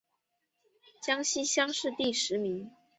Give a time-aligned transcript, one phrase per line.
[1.03, 2.71] 江西乡试第十名。